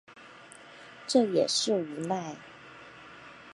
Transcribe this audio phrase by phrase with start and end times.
[1.05, 2.35] 这也是无奈